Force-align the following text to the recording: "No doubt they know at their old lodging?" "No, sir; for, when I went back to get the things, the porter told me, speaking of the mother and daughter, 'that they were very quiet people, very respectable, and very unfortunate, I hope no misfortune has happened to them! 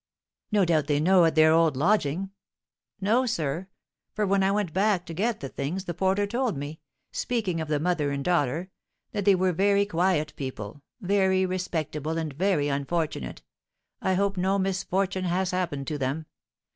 "No 0.51 0.65
doubt 0.65 0.87
they 0.87 0.99
know 0.99 1.25
at 1.25 1.35
their 1.35 1.51
old 1.53 1.77
lodging?" 1.77 2.31
"No, 2.99 3.27
sir; 3.27 3.67
for, 4.15 4.25
when 4.25 4.41
I 4.41 4.49
went 4.51 4.73
back 4.73 5.05
to 5.05 5.13
get 5.13 5.41
the 5.41 5.47
things, 5.47 5.85
the 5.85 5.93
porter 5.93 6.25
told 6.25 6.57
me, 6.57 6.79
speaking 7.11 7.61
of 7.61 7.67
the 7.67 7.79
mother 7.79 8.09
and 8.09 8.25
daughter, 8.25 8.71
'that 9.11 9.25
they 9.25 9.35
were 9.35 9.51
very 9.51 9.85
quiet 9.85 10.33
people, 10.35 10.81
very 11.01 11.45
respectable, 11.45 12.17
and 12.17 12.33
very 12.33 12.67
unfortunate, 12.67 13.43
I 14.01 14.15
hope 14.15 14.37
no 14.37 14.57
misfortune 14.57 15.25
has 15.25 15.51
happened 15.51 15.85
to 15.85 15.99
them! 15.99 16.25